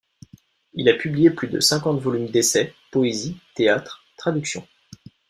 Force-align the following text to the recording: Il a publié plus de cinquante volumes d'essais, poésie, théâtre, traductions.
Il 0.73 0.89
a 0.89 0.95
publié 0.95 1.29
plus 1.29 1.47
de 1.47 1.59
cinquante 1.59 1.99
volumes 1.99 2.25
d'essais, 2.31 2.73
poésie, 2.91 3.37
théâtre, 3.53 4.03
traductions. 4.17 4.65